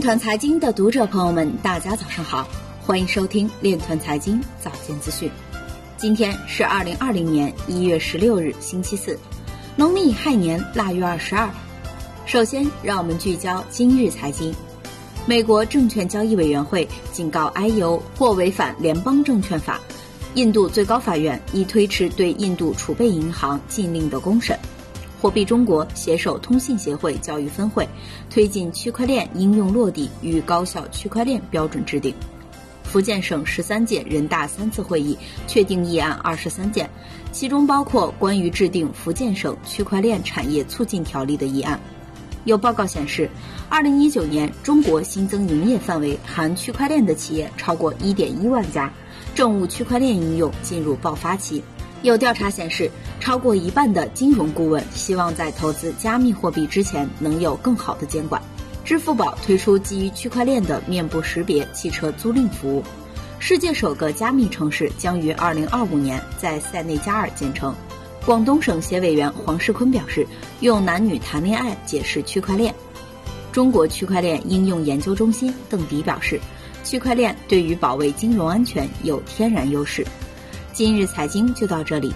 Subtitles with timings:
[0.00, 2.48] 团财经的读者朋友们，大家早上好，
[2.80, 5.30] 欢迎收听链团财经早间资讯。
[5.98, 9.18] 今天是二零二零年一月十六日，星期四，
[9.76, 11.50] 农历亥年腊月二十二。
[12.24, 14.54] 首先，让我们聚焦今日财经。
[15.26, 19.78] 美国证券交易委员会警告 IEO 或违反联邦证券法。
[20.34, 24.58] 印度最高法院已推迟对印度储备银行禁令的公审。
[25.20, 27.86] 货币中国携手通信协会教育分会，
[28.30, 32.14] 推进区块链应用落地与高效区块链标准制定。
[32.82, 36.88] 福建省十三届人大三次会议确定议案二十三件，
[37.32, 41.78] 其中包括关于制定福建省区块链产业促进条例的议案。
[42.46, 43.28] 有报告显示，
[43.68, 48.90] 二零一九年中国新增营业范围含区块链的企业超过一点一万家，
[49.34, 51.62] 政务区块链应用进入爆发期。
[52.02, 52.90] 有调查显示，
[53.20, 58.40] 超过一半的金融顾问希望在投资加密货币之前能有更好的监管。
[58.84, 62.82] 支付宝推出基于区块链的面部识别汽车租赁服务。
[63.38, 67.74] 世界首个加密城市将于二零二五年在塞内加尔建成。
[68.24, 70.26] 广东省协委员黄世坤表示，
[70.60, 72.74] 用男女谈恋爱解释区块链。
[73.52, 76.40] 中国区块链应用研究中心邓迪表示，
[76.82, 80.04] 区块链对于保卫金融安全有天然优势。
[80.72, 82.14] 今日财经就到这里，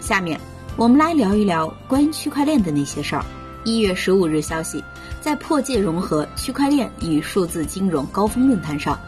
[0.00, 0.38] 下面
[0.76, 3.24] 我们来聊一聊关于区块链的那些事儿。
[3.64, 4.82] 一月十五日消息，
[5.20, 8.98] 在破界融合区块链与数字金融高峰论坛上，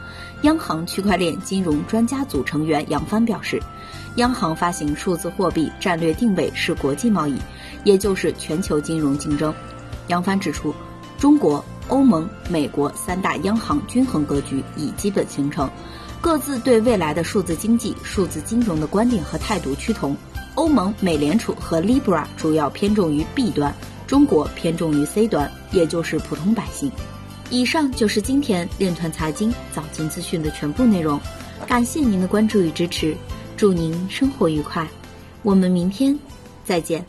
[0.43, 3.61] 央行区块链金融专家组成员杨帆表示，
[4.15, 7.37] 央行发行数字货币战略定位是国际贸易，
[7.83, 9.53] 也就是全球金融竞争。
[10.07, 10.73] 杨帆指出，
[11.19, 15.69] 中国、欧盟、美国三大央行均衡格局已基本形成。
[16.25, 20.17] 各自对未来的数字经济、数字金融的观点和态度趋同。
[20.55, 23.75] 欧盟、美联储和 Libra 主要偏重于 B 端，
[24.07, 26.91] 中国偏重于 C 端，也就是普通百姓。
[27.51, 31.21] 以上就是今天链团财经早间资讯的全部内容，
[31.67, 33.15] 感谢您的关注与支持，
[33.55, 34.89] 祝您生活愉快，
[35.43, 36.19] 我们明天
[36.65, 37.05] 再见。